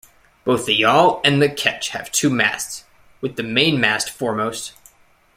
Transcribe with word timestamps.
Both 0.45 0.65
the 0.65 0.73
yawl 0.73 1.21
and 1.23 1.39
the 1.39 1.47
ketch 1.47 1.89
have 1.89 2.11
two 2.11 2.31
masts, 2.31 2.85
with 3.21 3.35
the 3.35 3.43
main 3.43 3.79
mast 3.79 4.09
foremost. 4.09 4.73